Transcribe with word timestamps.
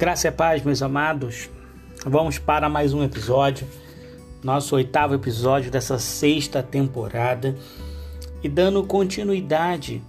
Graça 0.00 0.28
e 0.28 0.30
paz, 0.30 0.64
meus 0.64 0.80
amados. 0.80 1.50
Vamos 2.06 2.38
para 2.38 2.70
mais 2.70 2.94
um 2.94 3.04
episódio, 3.04 3.68
nosso 4.42 4.74
oitavo 4.74 5.12
episódio 5.12 5.70
dessa 5.70 5.98
sexta 5.98 6.62
temporada, 6.62 7.54
e 8.42 8.48
dando 8.48 8.82
continuidade 8.82 10.02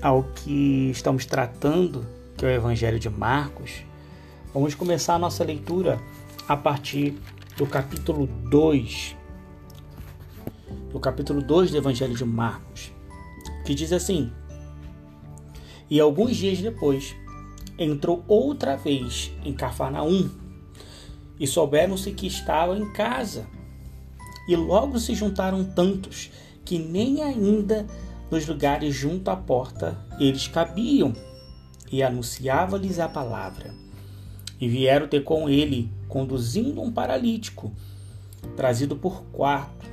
ao 0.00 0.22
que 0.22 0.88
estamos 0.90 1.26
tratando, 1.26 2.06
que 2.34 2.46
é 2.46 2.48
o 2.48 2.52
Evangelho 2.52 2.98
de 2.98 3.10
Marcos. 3.10 3.84
Vamos 4.54 4.74
começar 4.74 5.16
a 5.16 5.18
nossa 5.18 5.44
leitura 5.44 6.00
a 6.48 6.56
partir 6.56 7.14
do 7.58 7.66
capítulo 7.66 8.26
2, 8.26 9.14
do 10.90 10.98
capítulo 10.98 11.42
2 11.42 11.72
do 11.72 11.76
Evangelho 11.76 12.14
de 12.14 12.24
Marcos, 12.24 12.90
que 13.66 13.74
diz 13.74 13.92
assim: 13.92 14.32
E 15.90 16.00
alguns 16.00 16.34
dias 16.34 16.58
depois, 16.58 17.14
entrou 17.78 18.24
outra 18.28 18.76
vez 18.76 19.32
em 19.44 19.52
Cafarnaum 19.52 20.30
e 21.38 21.46
souberam-se 21.46 22.12
que 22.12 22.26
estava 22.26 22.76
em 22.76 22.92
casa. 22.92 23.46
E 24.48 24.54
logo 24.54 24.98
se 24.98 25.14
juntaram 25.14 25.64
tantos 25.64 26.30
que 26.64 26.78
nem 26.78 27.22
ainda 27.22 27.86
nos 28.30 28.46
lugares 28.46 28.94
junto 28.94 29.30
à 29.30 29.36
porta 29.36 29.98
eles 30.18 30.48
cabiam. 30.48 31.12
E 31.90 32.02
anunciava-lhes 32.02 32.98
a 32.98 33.08
palavra. 33.08 33.72
E 34.60 34.68
vieram 34.68 35.06
ter 35.06 35.22
com 35.22 35.48
ele, 35.48 35.92
conduzindo 36.08 36.80
um 36.80 36.90
paralítico, 36.90 37.72
trazido 38.56 38.96
por 38.96 39.22
quarto. 39.26 39.86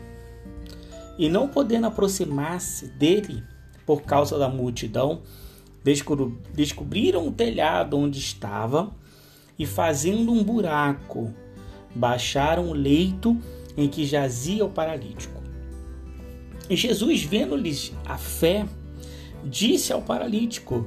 E 1.17 1.29
não 1.29 1.47
podendo 1.47 1.87
aproximar-se 1.87 2.87
dele 2.87 3.43
por 3.85 4.01
causa 4.03 4.37
da 4.37 4.47
multidão, 4.47 5.21
descobriram 5.83 7.27
o 7.27 7.31
telhado 7.31 7.97
onde 7.97 8.19
estava 8.19 8.93
e, 9.57 9.65
fazendo 9.65 10.31
um 10.31 10.43
buraco, 10.43 11.33
baixaram 11.95 12.69
o 12.69 12.73
leito 12.73 13.37
em 13.75 13.87
que 13.87 14.05
jazia 14.05 14.65
o 14.65 14.69
paralítico. 14.69 15.41
E 16.69 16.75
Jesus, 16.75 17.23
vendo-lhes 17.23 17.93
a 18.05 18.17
fé, 18.17 18.65
disse 19.43 19.91
ao 19.91 20.01
paralítico: 20.01 20.85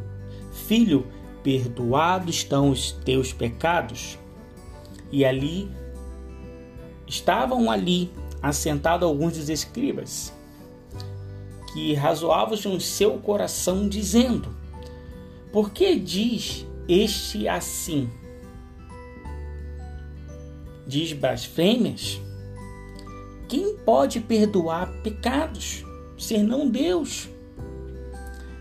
Filho, 0.66 1.06
perdoados 1.42 2.36
estão 2.36 2.70
os 2.70 2.92
teus 2.92 3.32
pecados. 3.32 4.18
E 5.12 5.24
ali 5.24 5.70
estavam 7.06 7.70
ali 7.70 8.10
assentados 8.42 9.06
alguns 9.06 9.36
dos 9.36 9.48
escribas, 9.48 10.32
que 11.72 11.94
razoavam 11.94 12.58
no 12.64 12.80
seu 12.80 13.18
coração, 13.18 13.88
dizendo: 13.88 14.63
por 15.54 15.70
que 15.70 15.94
diz 15.94 16.66
este 16.88 17.46
assim? 17.46 18.10
Diz 20.84 21.12
blasfêmias? 21.12 22.20
Quem 23.46 23.76
pode 23.76 24.18
perdoar 24.18 24.92
pecados, 25.04 25.84
senão 26.18 26.68
Deus? 26.68 27.28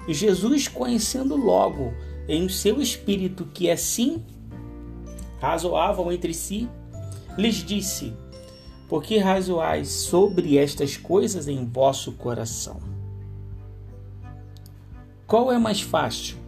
E 0.07 0.13
Jesus, 0.13 0.67
conhecendo 0.67 1.35
logo 1.35 1.91
em 2.27 2.47
seu 2.47 2.79
espírito 2.79 3.45
que 3.45 3.71
assim 3.71 4.23
razoavam 5.39 6.11
entre 6.11 6.31
si, 6.31 6.69
lhes 7.35 7.55
disse: 7.55 8.13
Por 8.87 9.01
que 9.01 9.17
razoais 9.17 9.89
sobre 9.89 10.59
estas 10.59 10.95
coisas 10.95 11.47
em 11.47 11.65
vosso 11.65 12.11
coração? 12.11 12.79
Qual 15.25 15.51
é 15.51 15.57
mais 15.57 15.81
fácil? 15.81 16.42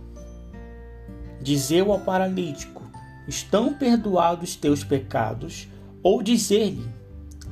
Dizer 1.45 1.81
ao 1.87 1.99
paralítico: 1.99 2.81
Estão 3.27 3.71
perdoados 3.73 4.55
teus 4.55 4.83
pecados, 4.83 5.67
ou 6.01 6.21
dizer-lhe: 6.23 6.89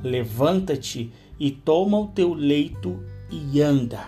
Levanta-te 0.04 1.14
e 1.40 1.52
toma 1.52 2.00
o 2.00 2.08
teu 2.08 2.34
leito 2.34 3.02
e 3.30 3.62
anda. 3.62 4.08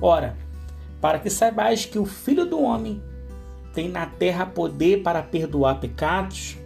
Ora, 0.00 0.36
para 1.00 1.18
que 1.18 1.28
saibais 1.28 1.84
que 1.84 1.98
o 1.98 2.06
Filho 2.06 2.46
do 2.46 2.62
Homem 2.62 3.02
tem 3.74 3.88
na 3.88 4.06
terra 4.06 4.46
poder 4.46 5.02
para 5.02 5.22
perdoar 5.22 5.78
pecados, 5.78 6.56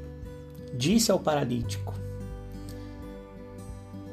disse 0.72 1.10
ao 1.10 1.18
paralítico: 1.18 1.92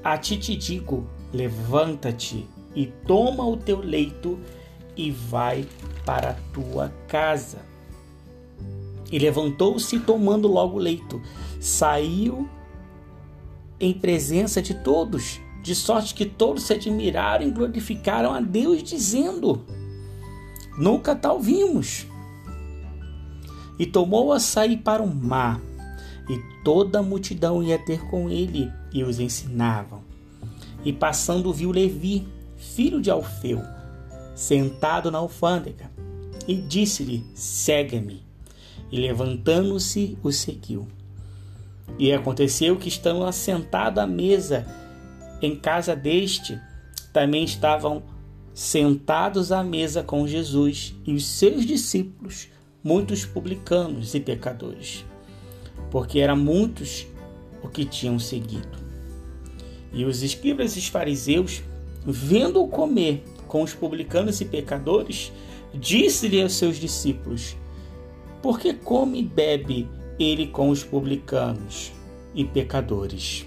A 0.04 0.18
ti 0.18 0.36
te 0.36 0.56
digo, 0.56 1.08
levanta-te 1.32 2.48
e 2.76 2.88
toma 2.88 3.46
o 3.46 3.56
teu 3.56 3.80
leito 3.80 4.40
e 4.40 4.61
vai 5.12 5.66
para 6.06 6.31
a 6.31 6.35
tua 6.53 6.91
casa. 7.07 7.59
E 9.12 9.19
levantou-se, 9.19 10.00
tomando 10.00 10.47
logo 10.47 10.78
o 10.78 10.81
leito, 10.81 11.22
saiu 11.59 12.50
em 13.79 13.94
presença 13.94 14.62
de 14.62 14.74
todos, 14.74 15.40
de 15.62 15.75
sorte 15.75 16.13
que 16.13 16.25
todos 16.25 16.63
se 16.63 16.74
admiraram 16.74 17.46
e 17.46 17.52
glorificaram 17.52 18.34
a 18.34 18.40
Deus, 18.40 18.81
dizendo: 18.84 19.66
Nunca 20.78 21.16
tal 21.16 21.40
vimos. 21.40 22.06
E 23.78 23.85
tomou 23.85 24.31
a 24.31 24.40
sair 24.40 24.78
para 24.78 25.02
o 25.02 25.08
mar, 25.08 25.59
e 26.29 26.40
toda 26.63 27.00
a 27.00 27.03
multidão 27.03 27.63
ia 27.63 27.79
ter 27.79 28.06
com 28.09 28.29
ele 28.29 28.72
e 28.94 29.03
os 29.03 29.19
ensinavam. 29.19 30.02
E 30.85 30.94
passando 30.94 31.52
viu 31.52 31.72
Levi, 31.72 32.28
filho 32.58 33.02
de 33.02 33.09
Alfeu, 33.09 33.62
sentado 34.41 35.12
na 35.12 35.19
alfândega, 35.19 35.91
e 36.47 36.56
disse-lhe: 36.56 37.24
Segue-me. 37.35 38.25
E 38.91 39.00
levantando-se, 39.00 40.18
o 40.24 40.31
seguiu. 40.31 40.88
E 42.00 42.12
aconteceu 42.12 42.75
que, 42.75 42.90
estando 42.90 43.24
assentado 43.24 44.00
à 44.00 44.07
mesa 44.07 44.66
em 45.41 45.56
casa 45.56 45.96
deste, 45.96 46.59
também 47.13 47.44
estavam 47.44 48.03
sentados 48.53 49.52
à 49.52 49.63
mesa 49.63 50.03
com 50.03 50.28
Jesus 50.28 50.96
e 51.06 51.13
os 51.13 51.25
seus 51.25 51.66
discípulos, 51.66 52.47
muitos 52.84 53.23
publicanos 53.23 54.16
e 54.16 54.19
pecadores, 54.19 55.06
porque 55.91 56.19
eram 56.19 56.35
muitos 56.35 57.06
o 57.62 57.69
que 57.69 57.85
tinham 57.85 58.18
seguido. 58.18 58.79
E 59.94 60.03
os 60.03 60.23
escribas 60.23 60.75
e 60.75 60.79
os 60.79 60.88
fariseus, 60.88 61.62
vendo-o 62.06 62.68
comer 62.68 63.23
com 63.52 63.64
os 63.64 63.74
publicanos 63.74 64.40
e 64.40 64.46
pecadores, 64.46 65.30
disse-lhe 65.74 66.42
aos 66.42 66.54
seus 66.54 66.78
discípulos: 66.78 67.58
Por 68.42 68.58
que 68.58 68.74
come 68.74 69.20
e 69.20 69.24
bebe 69.24 69.90
ele 70.18 70.48
com 70.48 70.70
os 70.70 70.86
publicanos 70.86 71.92
e 72.34 72.46
pecadores? 72.46 73.46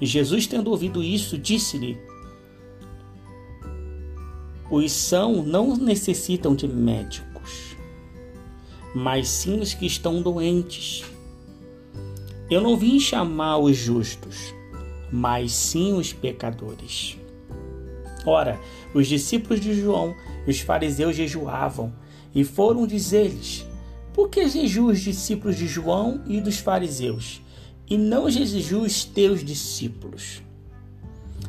E 0.00 0.06
Jesus, 0.06 0.46
tendo 0.46 0.70
ouvido 0.70 1.02
isso, 1.02 1.36
disse-lhe: 1.36 1.98
Os 4.70 4.92
são 4.92 5.42
não 5.42 5.76
necessitam 5.76 6.54
de 6.54 6.68
médicos, 6.68 7.76
mas 8.94 9.26
sim 9.26 9.58
os 9.58 9.74
que 9.74 9.84
estão 9.84 10.22
doentes. 10.22 11.02
Eu 12.48 12.60
não 12.60 12.76
vim 12.76 13.00
chamar 13.00 13.58
os 13.58 13.76
justos, 13.76 14.54
mas 15.10 15.50
sim 15.50 15.94
os 15.94 16.12
pecadores. 16.12 17.18
Ora, 18.28 18.60
os 18.92 19.06
discípulos 19.06 19.58
de 19.58 19.72
João 19.72 20.14
e 20.46 20.50
os 20.50 20.60
fariseus 20.60 21.16
jejuavam 21.16 21.94
e 22.34 22.44
foram 22.44 22.86
dizer-lhes: 22.86 23.66
Por 24.12 24.28
que 24.28 24.46
jejuam 24.46 24.92
os 24.92 25.00
discípulos 25.00 25.56
de 25.56 25.66
João 25.66 26.22
e 26.26 26.38
dos 26.38 26.58
fariseus, 26.58 27.40
e 27.88 27.96
não 27.96 28.28
jejuam 28.28 28.82
os 28.82 29.02
teus 29.02 29.42
discípulos? 29.42 30.42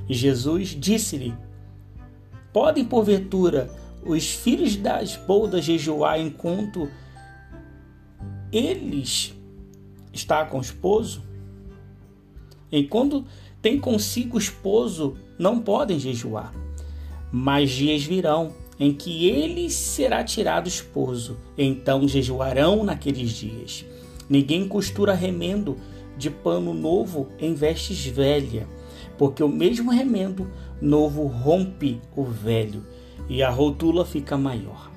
E 0.07 0.13
Jesus 0.13 0.69
disse-lhe: 0.69 1.33
Podem, 2.53 2.85
porventura, 2.85 3.69
os 4.01 4.29
filhos 4.31 4.77
das 4.77 5.17
boldas 5.17 5.65
jejuar 5.65 6.17
enquanto 6.17 6.89
eles 8.53 9.33
está 10.13 10.45
com 10.45 10.59
o 10.59 10.61
esposo? 10.61 11.27
Enquanto 12.71 13.25
tem 13.61 13.77
consigo 13.77 14.37
o 14.37 14.39
esposo, 14.39 15.17
não 15.37 15.59
podem 15.59 15.99
jejuar. 15.99 16.53
Mas 17.31 17.69
dias 17.69 18.03
virão 18.03 18.51
em 18.79 18.93
que 18.93 19.27
ele 19.27 19.69
será 19.69 20.23
tirado 20.23 20.67
esposo, 20.67 21.37
então 21.57 22.07
jejuarão 22.07 22.83
naqueles 22.83 23.31
dias. 23.31 23.85
Ninguém 24.29 24.67
costura 24.67 25.13
remendo 25.13 25.77
de 26.17 26.29
pano 26.29 26.73
novo 26.73 27.27
em 27.39 27.53
vestes 27.53 28.05
velha, 28.05 28.67
porque 29.17 29.43
o 29.43 29.49
mesmo 29.49 29.91
remendo 29.91 30.49
novo 30.81 31.25
rompe 31.25 31.99
o 32.15 32.23
velho 32.23 32.85
e 33.27 33.43
a 33.43 33.49
rotula 33.49 34.05
fica 34.05 34.37
maior. 34.37 34.89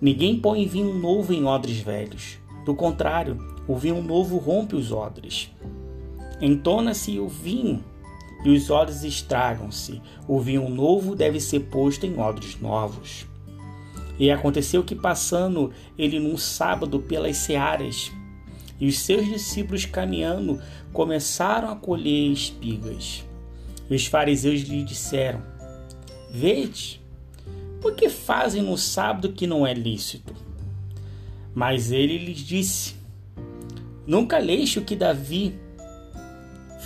Ninguém 0.00 0.38
põe 0.38 0.66
vinho 0.66 0.94
novo 0.94 1.32
em 1.32 1.44
odres 1.44 1.78
velhos. 1.78 2.38
Do 2.64 2.74
contrário, 2.74 3.38
o 3.66 3.76
vinho 3.76 4.02
novo 4.02 4.36
rompe 4.36 4.74
os 4.74 4.92
odres. 4.92 5.50
Entona-se 6.40 7.18
o 7.18 7.28
vinho 7.28 7.84
e 8.44 8.50
os 8.50 8.70
odres 8.70 9.04
estragam-se. 9.04 10.00
O 10.26 10.40
vinho 10.40 10.68
novo 10.68 11.14
deve 11.14 11.40
ser 11.40 11.60
posto 11.60 12.06
em 12.06 12.18
odres 12.18 12.60
novos. 12.60 13.26
E 14.18 14.30
aconteceu 14.30 14.84
que, 14.84 14.94
passando 14.94 15.72
ele 15.96 16.18
num 16.18 16.36
sábado 16.36 17.00
pelas 17.00 17.36
searas, 17.36 18.12
e 18.80 18.86
os 18.88 18.98
seus 18.98 19.26
discípulos 19.26 19.84
caminhando 19.84 20.60
começaram 20.92 21.70
a 21.70 21.76
colher 21.76 22.32
espigas. 22.32 23.24
E 23.88 23.94
os 23.94 24.06
fariseus 24.06 24.60
lhe 24.62 24.82
disseram: 24.82 25.42
Vede, 26.30 27.00
por 27.80 27.94
que 27.94 28.08
fazem 28.08 28.62
no 28.62 28.76
sábado 28.76 29.32
que 29.32 29.46
não 29.46 29.66
é 29.66 29.72
lícito? 29.72 30.34
Mas 31.54 31.92
ele 31.92 32.18
lhes 32.18 32.38
disse: 32.38 32.94
Nunca 34.06 34.38
leste 34.38 34.78
o 34.78 34.84
que 34.84 34.96
Davi 34.96 35.54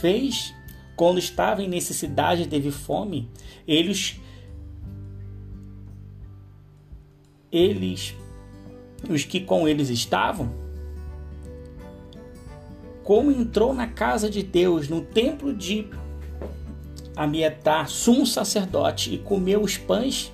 fez 0.00 0.55
quando 0.96 1.18
estava 1.18 1.62
em 1.62 1.68
necessidade 1.68 2.42
e 2.42 2.46
teve 2.46 2.70
fome? 2.70 3.30
Eles 3.68 4.18
eles, 7.52 8.14
os 9.08 9.24
que 9.24 9.40
com 9.40 9.68
eles 9.68 9.88
estavam, 9.88 10.52
como 13.04 13.30
entrou 13.30 13.72
na 13.72 13.86
casa 13.86 14.28
de 14.28 14.42
Deus, 14.42 14.88
no 14.88 15.00
templo 15.00 15.54
de 15.54 15.88
Amietá, 17.14 17.86
sumo 17.86 18.26
sacerdote, 18.26 19.14
e 19.14 19.18
comeu 19.18 19.62
os 19.62 19.78
pães 19.78 20.32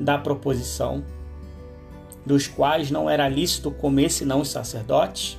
da 0.00 0.18
proposição, 0.18 1.04
dos 2.24 2.46
quais 2.46 2.90
não 2.90 3.08
era 3.08 3.28
lícito 3.28 3.70
comer 3.70 4.10
senão 4.10 4.40
os 4.40 4.48
sacerdotes, 4.48 5.38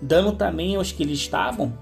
dando 0.00 0.32
também 0.32 0.76
aos 0.76 0.92
que 0.92 1.04
lhe 1.04 1.12
estavam? 1.12 1.76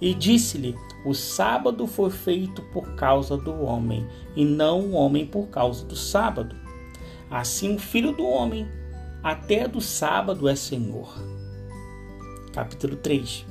E 0.00 0.14
disse-lhe: 0.14 0.76
O 1.04 1.14
sábado 1.14 1.86
foi 1.86 2.10
feito 2.10 2.62
por 2.72 2.94
causa 2.94 3.36
do 3.36 3.52
homem, 3.62 4.06
e 4.36 4.44
não 4.44 4.80
o 4.80 4.92
homem 4.92 5.26
por 5.26 5.48
causa 5.48 5.84
do 5.84 5.96
sábado. 5.96 6.54
Assim 7.30 7.74
o 7.74 7.78
filho 7.78 8.12
do 8.12 8.24
homem, 8.24 8.68
até 9.22 9.66
do 9.66 9.80
sábado 9.80 10.48
é 10.48 10.54
Senhor. 10.54 11.12
Capítulo 12.52 12.96
3. 12.96 13.46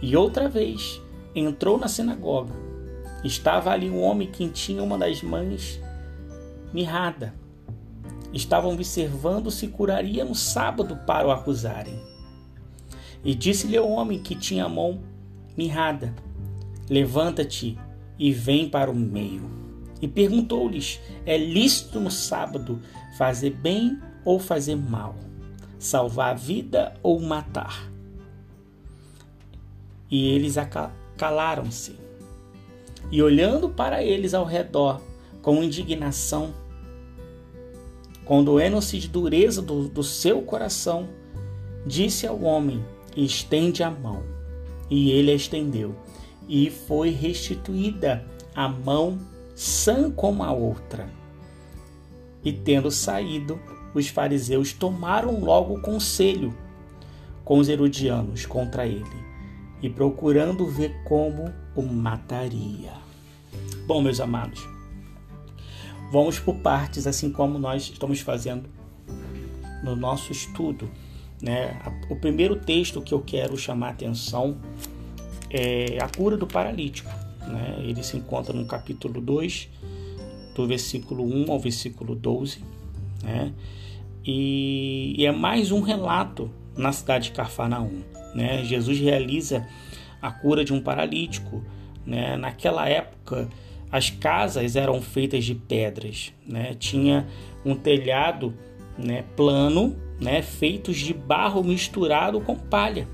E 0.00 0.16
outra 0.16 0.48
vez 0.48 1.02
entrou 1.34 1.76
na 1.78 1.88
sinagoga. 1.88 2.54
Estava 3.22 3.70
ali 3.70 3.90
um 3.90 4.00
homem 4.00 4.30
que 4.30 4.48
tinha 4.48 4.82
uma 4.82 4.96
das 4.96 5.22
mães 5.22 5.80
mirrada. 6.72 7.34
Estavam 8.32 8.72
observando 8.72 9.50
se 9.50 9.68
curaria 9.68 10.24
no 10.24 10.34
sábado 10.34 10.96
para 11.06 11.26
o 11.26 11.30
acusarem. 11.30 12.00
E 13.22 13.34
disse-lhe 13.34 13.76
ao 13.76 13.90
homem 13.90 14.22
que 14.22 14.34
tinha 14.34 14.64
a 14.64 14.68
mão 14.68 15.02
mirrada: 15.56 16.14
Levanta-te 16.90 17.78
e 18.18 18.32
vem 18.32 18.68
para 18.68 18.90
o 18.90 18.94
meio. 18.94 19.48
E 20.02 20.08
perguntou-lhes: 20.08 21.00
É 21.24 21.38
lícito 21.38 22.00
no 22.00 22.10
sábado 22.10 22.82
fazer 23.16 23.50
bem 23.50 23.96
ou 24.24 24.40
fazer 24.40 24.74
mal, 24.74 25.14
salvar 25.78 26.32
a 26.32 26.34
vida 26.34 26.94
ou 27.00 27.20
matar. 27.20 27.88
E 30.10 30.28
eles 30.34 30.56
calaram-se. 31.16 31.94
E 33.12 33.22
olhando 33.22 33.68
para 33.68 34.02
eles 34.02 34.34
ao 34.34 34.44
redor 34.44 35.00
com 35.42 35.62
indignação, 35.62 36.52
condoendo-se 38.24 38.98
de 38.98 39.08
dureza 39.08 39.62
do, 39.62 39.88
do 39.88 40.02
seu 40.02 40.42
coração, 40.42 41.08
disse 41.86 42.26
ao 42.26 42.42
homem: 42.42 42.84
Estende 43.16 43.82
a 43.84 43.90
mão. 43.90 44.22
E 44.90 45.12
ele 45.12 45.30
a 45.30 45.34
estendeu, 45.34 45.94
e 46.50 46.68
foi 46.68 47.10
restituída 47.10 48.26
a 48.52 48.68
mão 48.68 49.20
sã 49.54 50.10
como 50.10 50.42
a 50.42 50.50
outra. 50.50 51.08
E 52.42 52.52
tendo 52.52 52.90
saído, 52.90 53.60
os 53.94 54.08
fariseus 54.08 54.72
tomaram 54.72 55.38
logo 55.38 55.80
conselho 55.80 56.52
com 57.44 57.58
os 57.58 57.68
herodianos 57.68 58.46
contra 58.46 58.84
ele, 58.84 59.04
e 59.80 59.88
procurando 59.88 60.66
ver 60.66 61.04
como 61.04 61.52
o 61.76 61.82
mataria. 61.82 62.94
Bom, 63.86 64.02
meus 64.02 64.18
amados, 64.18 64.60
vamos 66.10 66.40
por 66.40 66.56
partes, 66.56 67.06
assim 67.06 67.30
como 67.30 67.60
nós 67.60 67.82
estamos 67.82 68.20
fazendo 68.20 68.68
no 69.84 69.94
nosso 69.94 70.32
estudo. 70.32 70.90
Né? 71.40 71.80
O 72.10 72.16
primeiro 72.16 72.56
texto 72.56 73.00
que 73.00 73.14
eu 73.14 73.20
quero 73.20 73.56
chamar 73.56 73.88
a 73.88 73.90
atenção 73.90 74.58
é 75.50 75.98
a 76.00 76.08
cura 76.08 76.36
do 76.36 76.46
paralítico. 76.46 77.10
Né? 77.46 77.76
Ele 77.80 78.02
se 78.02 78.16
encontra 78.16 78.52
no 78.52 78.66
capítulo 78.66 79.20
2, 79.20 79.68
do 80.54 80.66
versículo 80.66 81.24
1 81.24 81.50
ao 81.50 81.58
versículo 81.58 82.14
12, 82.14 82.62
né? 83.22 83.52
E, 84.24 85.14
e 85.16 85.26
é 85.26 85.32
mais 85.32 85.72
um 85.72 85.80
relato 85.80 86.50
na 86.76 86.92
cidade 86.92 87.24
de 87.24 87.32
Cafarnaum, 87.32 88.02
né? 88.34 88.62
Jesus 88.64 88.98
realiza 88.98 89.66
a 90.20 90.30
cura 90.30 90.64
de 90.64 90.72
um 90.72 90.80
paralítico, 90.80 91.64
né? 92.04 92.36
Naquela 92.36 92.88
época, 92.88 93.48
as 93.90 94.10
casas 94.10 94.76
eram 94.76 95.00
feitas 95.00 95.44
de 95.44 95.54
pedras, 95.54 96.32
né? 96.46 96.74
Tinha 96.74 97.26
um 97.64 97.74
telhado, 97.74 98.54
né, 98.98 99.24
plano, 99.36 99.96
né, 100.20 100.42
feitos 100.42 100.96
de 100.96 101.14
barro 101.14 101.62
misturado 101.62 102.40
com 102.40 102.54
palha. 102.54 103.08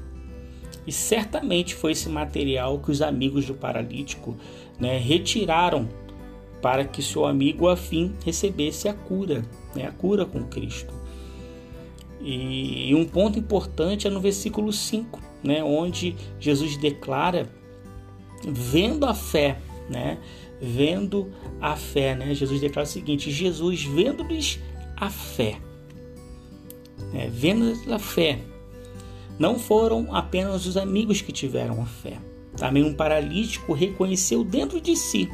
E 0.87 0.93
certamente 0.93 1.75
foi 1.75 1.93
esse 1.93 2.09
material 2.09 2.79
que 2.79 2.91
os 2.91 3.03
amigos 3.03 3.47
do 3.47 3.55
paralítico, 3.55 4.37
né, 4.79 4.99
retiraram 4.99 5.89
para 6.63 6.85
que 6.85 7.03
seu 7.03 7.27
amigo 7.27 7.69
afim 7.69 8.15
recebesse 8.25 8.89
a 8.89 8.95
cura, 8.95 9.45
né, 9.75 9.87
a 9.87 9.93
cura 9.93 10.25
com 10.25 10.45
Cristo. 10.45 10.95
E, 12.21 12.91
e 12.91 12.95
um 12.95 13.05
ponto 13.05 13.39
importante 13.39 14.07
é 14.07 14.11
no 14.11 14.21
versículo 14.21 14.73
5, 14.73 15.21
né, 15.43 15.63
onde 15.63 16.17
Jesus 16.39 16.77
declara, 16.77 17.49
vendo 18.47 19.07
a 19.07 19.15
fé, 19.15 19.59
né, 19.91 20.19
vendo 20.61 21.31
a 21.61 21.77
fé, 21.77 22.15
né, 22.15 22.35
Jesus 22.35 22.61
declara 22.61 22.87
o 22.87 22.91
seguinte: 22.91 23.31
Jesus 23.31 23.85
vendo-lhes 23.85 24.61
a 24.97 25.11
fé, 25.11 25.61
né, 27.13 27.29
vendo 27.31 27.73
a 27.93 27.99
fé, 27.99 28.41
não 29.39 29.59
foram 29.59 30.15
apenas 30.15 30.67
os 30.67 30.77
amigos 30.77 31.21
que 31.21 31.33
tiveram 31.33 31.81
a 31.83 31.87
fé, 31.87 32.19
também 32.57 32.83
um 32.83 32.95
paralítico 32.95 33.73
reconheceu 33.73 34.43
dentro 34.43 34.81
de 34.81 34.97
si 34.97 35.29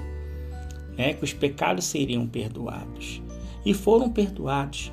né, 0.96 1.14
que 1.14 1.24
os 1.24 1.32
pecados 1.32 1.84
seriam 1.84 2.26
perdoados. 2.26 3.22
E 3.64 3.72
foram 3.72 4.10
perdoados. 4.10 4.92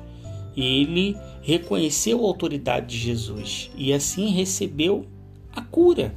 Ele 0.56 1.16
reconheceu 1.42 2.20
a 2.20 2.28
autoridade 2.28 2.86
de 2.86 2.98
Jesus 2.98 3.70
e 3.76 3.92
assim 3.92 4.28
recebeu 4.28 5.06
a 5.52 5.62
cura. 5.62 6.14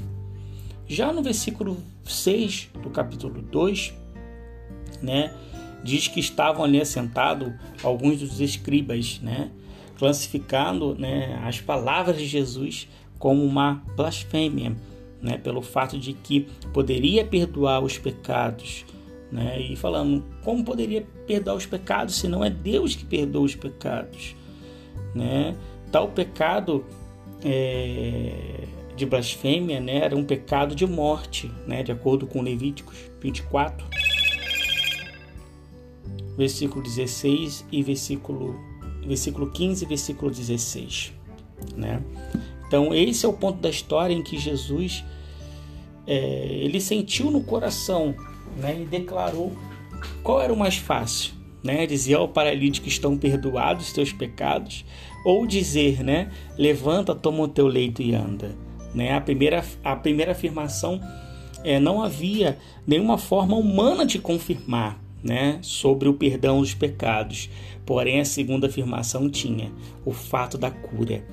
Já 0.88 1.12
no 1.12 1.24
versículo 1.24 1.78
6 2.04 2.70
do 2.82 2.90
capítulo 2.90 3.42
2, 3.42 3.94
né, 5.02 5.34
diz 5.84 6.08
que 6.08 6.20
estavam 6.20 6.64
ali 6.64 6.80
assentados 6.82 7.54
alguns 7.82 8.20
dos 8.20 8.40
escribas, 8.40 9.20
né, 9.22 9.52
classificando 9.98 10.96
né, 10.96 11.40
as 11.44 11.62
palavras 11.62 12.18
de 12.18 12.26
Jesus 12.26 12.88
como 13.20 13.44
uma 13.44 13.84
blasfêmia, 13.96 14.76
né, 15.22 15.38
pelo 15.38 15.62
fato 15.62 15.98
de 15.98 16.14
que 16.14 16.42
poderia 16.74 17.24
perdoar 17.24 17.82
os 17.82 17.98
pecados, 17.98 18.86
né? 19.32 19.60
E 19.60 19.76
falando 19.76 20.24
como 20.44 20.64
poderia 20.64 21.08
perdoar 21.26 21.56
os 21.56 21.66
pecados 21.66 22.16
se 22.16 22.28
não 22.28 22.44
é 22.44 22.50
Deus 22.50 22.96
que 22.96 23.06
perdoa 23.06 23.44
os 23.44 23.56
pecados, 23.56 24.36
né? 25.16 25.56
Tal 25.92 26.10
pecado 26.10 26.86
é, 27.44 28.68
de 28.96 29.06
blasfêmia, 29.06 29.80
né, 29.80 29.98
era 29.98 30.16
um 30.16 30.24
pecado 30.24 30.76
de 30.76 30.86
morte, 30.86 31.52
né, 31.66 31.82
de 31.84 31.92
acordo 31.92 32.28
com 32.28 32.42
Levíticos 32.42 32.98
24, 33.22 33.86
versículo 36.38 36.84
16 36.84 37.66
e 37.72 37.82
versículo 37.82 38.73
versículo 39.08 39.50
15 39.50 39.84
e 39.84 39.88
versículo 39.88 40.32
16, 40.32 41.14
né? 41.76 42.02
Então 42.68 42.94
esse 42.94 43.26
é 43.26 43.30
o 43.30 43.34
ponto 43.34 43.60
da 43.60 43.70
história 43.70 44.14
em 44.14 44.24
que 44.24 44.38
Jesus 44.38 45.04
é, 46.08 46.16
ele 46.62 46.82
sentiu 46.82 47.30
no 47.32 47.44
coração 47.44 48.16
né, 48.58 48.82
e 48.82 48.86
declarou 48.86 49.52
qual 50.22 50.42
era 50.42 50.54
o 50.54 50.58
mais 50.58 50.76
fácil, 50.78 51.34
né? 51.64 51.86
Dizer 51.86 52.16
ao 52.16 52.28
paralítico 52.28 52.88
estão 52.88 53.18
perdoados 53.18 53.88
os 53.88 53.94
teus 53.94 54.12
pecados, 54.12 54.86
ou 55.26 55.48
dizer, 55.48 56.04
né, 56.04 56.32
levanta, 56.58 57.16
toma 57.16 57.44
o 57.44 57.48
teu 57.48 57.68
leito 57.68 58.02
e 58.02 58.14
anda, 58.14 58.56
né? 58.94 59.14
A 59.14 59.22
primeira 59.22 59.64
a 59.84 59.96
primeira 59.96 60.34
afirmação 60.34 61.00
é 61.64 61.80
não 61.80 62.04
havia 62.04 62.58
nenhuma 62.86 63.18
forma 63.18 63.56
humana 63.56 64.06
de 64.06 64.20
confirmar, 64.20 65.00
né, 65.24 65.60
sobre 65.62 66.10
o 66.10 66.14
perdão 66.14 66.60
dos 66.60 66.74
pecados. 66.74 67.50
Porém, 67.86 68.20
a 68.20 68.26
segunda 68.26 68.68
afirmação 68.68 69.30
tinha 69.30 69.72
o 70.06 70.12
fato 70.12 70.58
da 70.58 70.70
cura, 70.70 71.26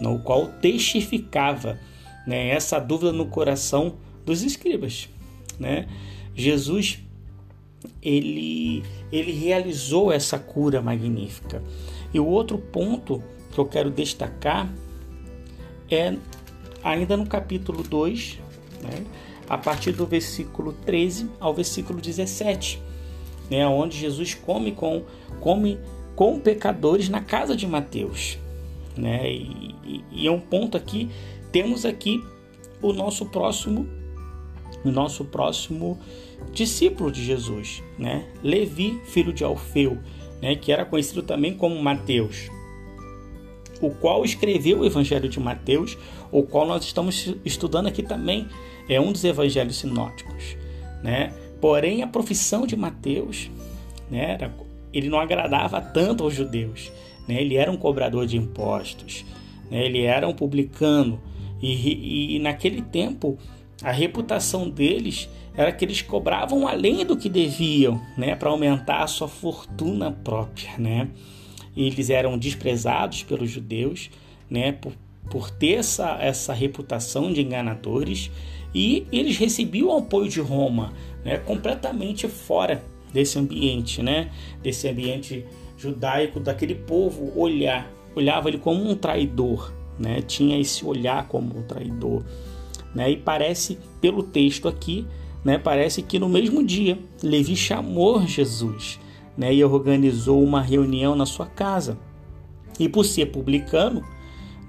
no 0.00 0.18
qual 0.20 0.46
testificava, 0.46 1.78
né, 2.26 2.48
essa 2.48 2.78
dúvida 2.78 3.12
no 3.12 3.26
coração 3.26 3.96
dos 4.24 4.42
escribas, 4.42 5.08
né? 5.58 5.86
Jesus 6.34 7.00
ele, 8.02 8.82
ele 9.12 9.32
realizou 9.32 10.10
essa 10.12 10.38
cura 10.38 10.80
magnífica. 10.80 11.62
E 12.12 12.20
o 12.20 12.26
outro 12.26 12.58
ponto 12.58 13.22
que 13.52 13.58
eu 13.58 13.66
quero 13.66 13.90
destacar 13.90 14.72
é 15.90 16.16
ainda 16.82 17.16
no 17.16 17.26
capítulo 17.26 17.82
2, 17.82 18.38
né, 18.82 19.04
a 19.48 19.58
partir 19.58 19.92
do 19.92 20.06
versículo 20.06 20.72
13 20.72 21.30
ao 21.40 21.54
versículo 21.54 22.00
17, 22.00 22.82
né, 23.50 23.66
onde 23.66 23.98
Jesus 23.98 24.34
come 24.34 24.72
com, 24.72 25.02
come 25.40 25.78
com 26.14 26.38
pecadores 26.38 27.08
na 27.08 27.20
casa 27.20 27.56
de 27.56 27.66
Mateus. 27.66 28.38
Né, 28.96 29.30
e, 29.30 29.74
e, 29.84 30.04
e 30.12 30.26
é 30.26 30.30
um 30.30 30.40
ponto 30.40 30.76
aqui, 30.76 31.10
temos 31.50 31.84
aqui 31.84 32.22
o 32.80 32.92
nosso 32.92 33.26
próximo 33.26 33.88
o 34.84 34.90
nosso 34.90 35.24
próximo 35.24 35.98
discípulo 36.52 37.10
de 37.10 37.24
Jesus, 37.24 37.82
né? 37.98 38.26
Levi, 38.42 39.00
filho 39.06 39.32
de 39.32 39.42
Alfeu, 39.42 39.98
né? 40.42 40.54
que 40.54 40.70
era 40.70 40.84
conhecido 40.84 41.22
também 41.22 41.54
como 41.54 41.80
Mateus, 41.82 42.50
o 43.80 43.90
qual 43.90 44.24
escreveu 44.24 44.80
o 44.80 44.84
Evangelho 44.84 45.28
de 45.28 45.40
Mateus, 45.40 45.96
o 46.30 46.42
qual 46.42 46.66
nós 46.66 46.84
estamos 46.84 47.34
estudando 47.44 47.86
aqui 47.86 48.02
também, 48.02 48.46
é 48.88 49.00
um 49.00 49.10
dos 49.10 49.24
evangelhos 49.24 49.76
sinóticos, 49.76 50.56
né? 51.02 51.32
Porém, 51.64 52.02
a 52.02 52.06
profissão 52.06 52.66
de 52.66 52.76
Mateus, 52.76 53.50
né, 54.10 54.32
era, 54.32 54.54
ele 54.92 55.08
não 55.08 55.18
agradava 55.18 55.80
tanto 55.80 56.22
aos 56.22 56.34
judeus, 56.34 56.92
né? 57.26 57.40
Ele 57.40 57.56
era 57.56 57.72
um 57.72 57.76
cobrador 57.78 58.26
de 58.26 58.36
impostos, 58.36 59.24
né? 59.70 59.82
Ele 59.82 60.02
era 60.02 60.28
um 60.28 60.34
publicano 60.34 61.18
e, 61.62 61.72
e, 61.72 62.36
e 62.36 62.38
naquele 62.38 62.82
tempo 62.82 63.38
a 63.82 63.90
reputação 63.90 64.68
deles 64.68 65.26
era 65.56 65.72
que 65.72 65.86
eles 65.86 66.02
cobravam 66.02 66.68
além 66.68 67.02
do 67.02 67.16
que 67.16 67.30
deviam, 67.30 67.98
né, 68.14 68.36
para 68.36 68.50
aumentar 68.50 69.02
a 69.02 69.06
sua 69.06 69.26
fortuna 69.26 70.12
própria, 70.12 70.76
né? 70.76 71.08
Eles 71.74 72.10
eram 72.10 72.36
desprezados 72.36 73.22
pelos 73.22 73.48
judeus, 73.48 74.10
né, 74.50 74.72
por, 74.72 74.92
por 75.30 75.48
ter 75.48 75.76
essa, 75.76 76.18
essa 76.20 76.52
reputação 76.52 77.32
de 77.32 77.40
enganadores 77.40 78.30
e 78.74 79.06
eles 79.12 79.36
recebiam 79.36 79.88
o 79.88 79.98
apoio 79.98 80.28
de 80.28 80.40
Roma, 80.40 80.92
né, 81.24 81.38
completamente 81.38 82.26
fora 82.26 82.82
desse 83.12 83.38
ambiente, 83.38 84.02
né, 84.02 84.30
desse 84.62 84.88
ambiente 84.88 85.44
judaico, 85.78 86.40
daquele 86.40 86.74
povo 86.74 87.32
olhar, 87.38 87.88
olhava 88.16 88.48
ele 88.48 88.58
como 88.58 88.88
um 88.88 88.96
traidor, 88.96 89.72
né, 89.98 90.20
tinha 90.22 90.58
esse 90.58 90.84
olhar 90.84 91.28
como 91.28 91.58
um 91.58 91.62
traidor. 91.62 92.24
Né? 92.92 93.12
E 93.12 93.16
parece, 93.16 93.78
pelo 94.00 94.22
texto 94.22 94.66
aqui, 94.66 95.06
né, 95.44 95.58
parece 95.58 96.02
que 96.02 96.18
no 96.18 96.28
mesmo 96.28 96.64
dia 96.64 96.98
Levi 97.22 97.54
chamou 97.54 98.26
Jesus 98.26 98.98
né, 99.36 99.54
e 99.54 99.62
organizou 99.64 100.42
uma 100.42 100.60
reunião 100.60 101.14
na 101.14 101.26
sua 101.26 101.46
casa. 101.46 101.98
E 102.78 102.88
por 102.88 103.04
ser 103.04 103.26
publicano, 103.26 104.02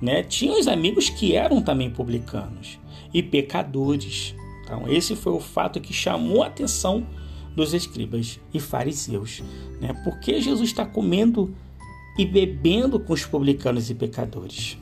né, 0.02 0.22
tinha 0.22 0.54
os 0.54 0.68
amigos 0.68 1.10
que 1.10 1.36
eram 1.36 1.62
também 1.62 1.90
publicanos 1.90 2.80
e 3.16 3.24
pecadores. 3.24 4.36
Então, 4.62 4.90
esse 4.90 5.16
foi 5.16 5.32
o 5.32 5.40
fato 5.40 5.80
que 5.80 5.94
chamou 5.94 6.44
a 6.44 6.48
atenção 6.48 7.08
dos 7.56 7.74
escribas 7.74 8.42
e 8.54 8.60
fariseus. 8.60 9.42
Né? 9.80 9.94
Porque 10.04 10.42
Jesus 10.42 10.70
está 10.70 10.86
comendo 10.86 11.56
e 12.18 12.26
bebendo 12.26 13.00
com 13.00 13.14
os 13.14 13.26
publicanos 13.26 13.90
e 13.90 13.96
pecadores. 13.96 14.78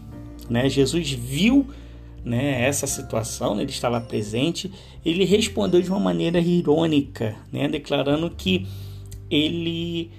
Né? 0.50 0.68
Jesus 0.68 1.12
viu 1.12 1.68
né, 2.26 2.64
essa 2.64 2.88
situação, 2.88 3.54
né, 3.54 3.62
ele 3.62 3.72
estava 3.72 4.02
presente, 4.02 4.72
ele 5.06 5.26
respondeu 5.26 5.80
de 5.80 5.90
uma 5.92 6.00
maneira 6.00 6.40
irônica, 6.40 7.36
né, 7.52 7.68
declarando 7.68 8.32
que 8.32 8.66
ele 9.30 10.10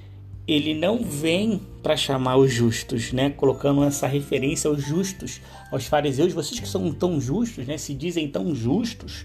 ele 0.46 0.74
não 0.74 1.02
vem 1.02 1.60
para 1.82 1.96
chamar 1.96 2.36
os 2.36 2.52
justos, 2.52 3.12
né, 3.12 3.30
colocando 3.30 3.82
essa 3.84 4.06
referência 4.06 4.68
aos 4.68 4.82
justos, 4.82 5.40
aos 5.70 5.86
fariseus, 5.86 6.32
vocês 6.32 6.60
que 6.60 6.68
são 6.68 6.92
tão 6.92 7.20
justos, 7.20 7.66
né, 7.66 7.78
se 7.78 7.94
dizem 7.94 8.28
tão 8.28 8.54
justos, 8.54 9.24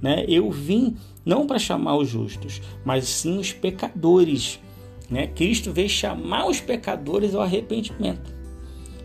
né, 0.00 0.24
eu 0.26 0.50
vim 0.50 0.96
não 1.24 1.46
para 1.46 1.58
chamar 1.58 1.96
os 1.96 2.08
justos, 2.08 2.60
mas 2.84 3.06
sim 3.08 3.38
os 3.38 3.52
pecadores, 3.52 4.60
né? 5.10 5.26
Cristo 5.26 5.72
veio 5.72 5.88
chamar 5.88 6.46
os 6.46 6.60
pecadores 6.60 7.34
ao 7.34 7.42
arrependimento. 7.42 8.34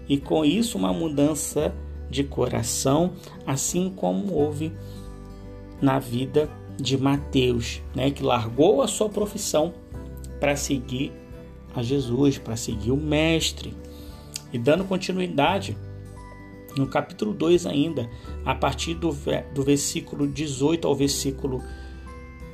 E 0.08 0.18
com 0.18 0.44
isso 0.44 0.78
uma 0.78 0.92
mudança 0.92 1.74
de 2.10 2.24
coração, 2.24 3.14
assim 3.46 3.92
como 3.96 4.34
houve 4.34 4.74
na 5.82 6.00
vida 6.00 6.50
de 6.78 6.98
Mateus, 6.98 7.82
né, 7.96 8.10
que 8.10 8.24
largou 8.24 8.82
a 8.82 8.88
sua 8.88 9.10
profissão 9.10 9.74
para 10.40 10.56
seguir 10.56 11.12
a 11.76 11.84
Jesus, 11.84 12.38
para 12.38 12.56
seguir 12.56 12.92
o 12.92 12.98
Mestre. 12.98 13.74
E 14.52 14.58
dando 14.58 14.84
continuidade, 14.84 15.78
no 16.76 16.88
capítulo 16.88 17.34
2 17.34 17.66
ainda, 17.66 18.10
a 18.46 18.56
partir 18.56 18.94
do, 18.94 19.16
do 19.54 19.64
versículo 19.64 20.28
18 20.28 20.88
ao 20.88 20.96
versículo 20.96 21.64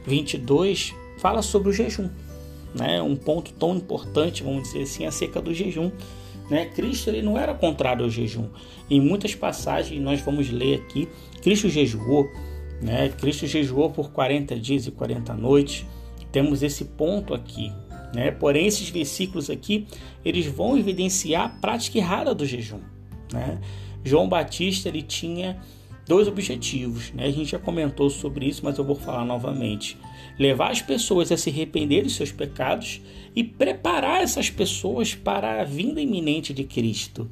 22, 0.05 0.93
fala 1.17 1.41
sobre 1.41 1.69
o 1.69 1.74
jejum. 1.74 2.10
Né? 2.74 3.01
Um 3.01 3.15
ponto 3.15 3.53
tão 3.53 3.75
importante, 3.75 4.43
vamos 4.43 4.63
dizer 4.63 4.84
assim, 4.84 5.05
acerca 5.05 5.41
do 5.41 5.53
jejum 5.53 5.91
né? 6.50 6.65
Cristo 6.65 7.10
ele 7.10 7.22
não 7.22 7.38
era 7.38 7.53
contrário 7.53 8.03
ao 8.03 8.10
jejum. 8.10 8.50
Em 8.89 9.01
muitas 9.01 9.34
passagens 9.36 10.01
nós 10.01 10.22
vamos 10.22 10.50
ler 10.50 10.75
aqui, 10.75 11.07
Cristo 11.41 11.69
jejuou, 11.69 12.29
né? 12.81 13.10
Cristo 13.10 13.48
jejuou 13.48 13.89
por 13.89 14.12
40 14.12 14.55
dias 14.60 14.88
e 14.88 14.91
40 14.91 15.34
noites. 15.34 15.86
Temos 16.31 16.62
esse 16.63 16.86
ponto 16.86 17.34
aqui, 17.34 17.72
né? 18.15 18.31
Porém 18.31 18.65
esses 18.65 18.89
versículos 18.89 19.50
aqui, 19.50 19.86
eles 20.24 20.45
vão 20.45 20.77
evidenciar 20.77 21.45
a 21.45 21.50
prática 21.50 21.98
errada 21.98 22.34
do 22.34 22.45
jejum, 22.45 22.79
né? 23.31 23.60
João 24.03 24.29
Batista 24.29 24.88
ele 24.88 25.01
tinha 25.01 25.60
dois 26.07 26.27
objetivos, 26.27 27.12
né? 27.12 27.25
A 27.25 27.31
gente 27.31 27.51
já 27.51 27.60
comentou 27.60 28.10
sobre 28.10 28.45
isso, 28.45 28.62
mas 28.63 28.77
eu 28.77 28.86
vou 28.86 28.95
falar 28.95 29.25
novamente 29.25 29.98
levar 30.39 30.72
as 30.72 30.81
pessoas 30.81 31.31
a 31.31 31.38
se 31.38 31.50
arrepender 31.50 32.03
dos 32.03 32.15
seus 32.15 32.31
pecados 32.31 33.01
e 33.36 33.43
preparar 33.43 34.22
essas 34.22 34.50
pessoas 34.50 35.13
para 35.13 35.62
a 35.62 35.63
vinda 35.65 36.00
iminente 36.00 36.53
de 36.53 36.63
Cristo. 36.63 37.29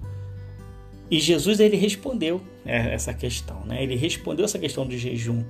E 1.09 1.19
Jesus 1.19 1.59
ele 1.59 1.77
respondeu 1.77 2.41
né, 2.65 2.93
essa 2.93 3.13
questão, 3.13 3.65
né? 3.65 3.81
Ele 3.81 3.95
respondeu 3.95 4.43
essa 4.43 4.59
questão 4.59 4.85
do 4.85 4.97
jejum 4.97 5.43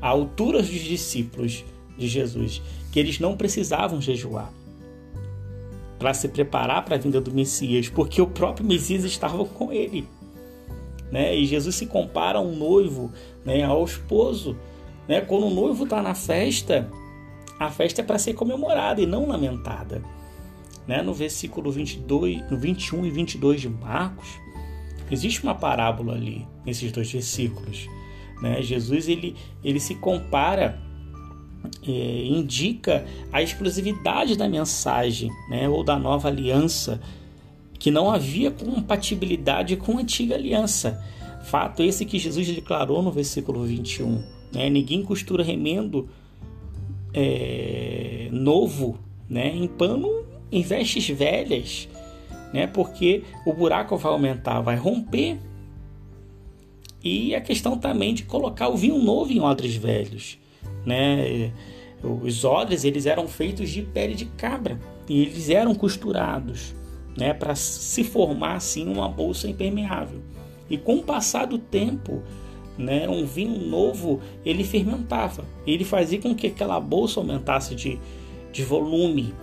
à 0.00 0.08
altura 0.08 0.62
dos 0.62 0.70
discípulos 0.70 1.64
de 1.98 2.06
Jesus, 2.06 2.62
que 2.92 3.00
eles 3.00 3.18
não 3.18 3.36
precisavam 3.36 4.00
jejuar 4.00 4.52
para 5.98 6.14
se 6.14 6.28
preparar 6.28 6.84
para 6.84 6.96
a 6.96 6.98
vinda 6.98 7.20
do 7.20 7.32
Messias, 7.32 7.88
porque 7.88 8.20
o 8.20 8.26
próprio 8.26 8.66
Messias 8.66 9.04
estava 9.04 9.44
com 9.44 9.72
ele. 9.72 10.06
Né? 11.10 11.36
E 11.36 11.46
Jesus 11.46 11.74
se 11.76 11.86
compara 11.86 12.38
a 12.38 12.42
um 12.42 12.54
noivo, 12.56 13.12
né, 13.44 13.62
ao 13.62 13.84
esposo 13.84 14.56
né? 15.08 15.20
Quando 15.20 15.46
o 15.46 15.54
noivo 15.54 15.84
está 15.84 16.02
na 16.02 16.14
festa, 16.14 16.90
a 17.58 17.70
festa 17.70 18.00
é 18.00 18.04
para 18.04 18.18
ser 18.18 18.34
comemorada 18.34 19.00
e 19.00 19.06
não 19.06 19.28
lamentada. 19.28 20.02
Né? 20.86 21.02
No 21.02 21.14
versículo 21.14 21.70
22, 21.70 22.50
no 22.50 22.58
21 22.58 23.06
e 23.06 23.10
22 23.10 23.60
de 23.60 23.68
Marcos, 23.68 24.28
existe 25.10 25.42
uma 25.42 25.54
parábola 25.54 26.14
ali 26.14 26.46
nesses 26.64 26.90
dois 26.92 27.10
versículos. 27.10 27.88
Né? 28.40 28.62
Jesus 28.62 29.08
ele, 29.08 29.36
ele 29.64 29.80
se 29.80 29.94
compara, 29.94 30.80
é, 31.86 32.24
indica 32.26 33.04
a 33.32 33.42
exclusividade 33.42 34.36
da 34.36 34.48
mensagem 34.48 35.30
né? 35.48 35.68
ou 35.68 35.84
da 35.84 35.98
nova 35.98 36.28
aliança, 36.28 37.00
que 37.78 37.90
não 37.90 38.10
havia 38.10 38.50
compatibilidade 38.50 39.76
com 39.76 39.98
a 39.98 40.00
antiga 40.00 40.34
aliança. 40.34 41.02
Fato 41.44 41.82
esse 41.82 42.04
que 42.04 42.18
Jesus 42.18 42.46
declarou 42.48 43.02
no 43.02 43.12
versículo 43.12 43.64
21. 43.64 44.22
Né? 44.52 44.68
Ninguém 44.70 45.02
costura 45.02 45.44
remendo 45.44 46.08
é, 47.14 48.28
novo 48.32 48.98
né? 49.28 49.54
em 49.54 49.68
pano 49.68 50.24
em 50.50 50.62
vestes 50.62 51.08
velhas, 51.08 51.88
né? 52.52 52.66
porque 52.66 53.24
o 53.44 53.52
buraco 53.52 53.96
vai 53.96 54.12
aumentar, 54.12 54.60
vai 54.60 54.76
romper. 54.76 55.38
E 57.02 57.34
a 57.34 57.40
questão 57.40 57.78
também 57.78 58.14
de 58.14 58.24
colocar 58.24 58.68
o 58.68 58.76
vinho 58.76 58.98
novo 58.98 59.32
em 59.32 59.40
odres 59.40 59.76
velhos. 59.76 60.38
Né? 60.86 61.52
Os 62.02 62.44
odres 62.44 62.84
eles 62.84 63.04
eram 63.04 63.28
feitos 63.28 63.68
de 63.68 63.82
pele 63.82 64.14
de 64.14 64.24
cabra 64.24 64.78
e 65.08 65.22
eles 65.22 65.50
eram 65.50 65.74
costurados 65.74 66.74
né? 67.16 67.34
para 67.34 67.54
se 67.54 68.04
formar 68.04 68.54
assim 68.54 68.88
uma 68.88 69.08
bolsa 69.08 69.48
impermeável. 69.48 70.20
E 70.70 70.78
com 70.78 70.96
o 70.96 71.02
passar 71.02 71.46
do 71.46 71.58
tempo, 71.58 72.22
né, 72.76 73.08
um 73.08 73.24
vinho 73.24 73.58
novo, 73.66 74.20
ele 74.44 74.64
fermentava. 74.64 75.44
Ele 75.66 75.84
fazia 75.84 76.20
com 76.20 76.34
que 76.34 76.48
aquela 76.48 76.78
bolsa 76.80 77.20
aumentasse 77.20 77.74
de, 77.74 77.98
de 78.52 78.62
volume, 78.62 79.34